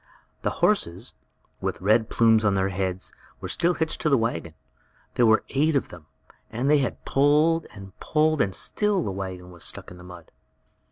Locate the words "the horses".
0.41-1.13